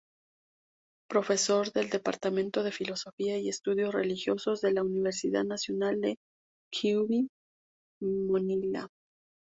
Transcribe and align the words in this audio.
Profesor 1.09 1.71
del 1.73 1.91
Departamento 1.91 2.63
de 2.63 2.71
Filosofía 2.71 3.37
y 3.37 3.49
Estudios 3.49 3.93
Religiosos 3.93 4.59
de 4.59 4.73
la 4.73 4.81
Universidad 4.81 5.43
Nacional 5.43 6.17
"Kyiv-Mohyla". 6.73 8.89